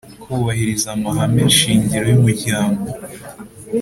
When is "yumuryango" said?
2.13-2.83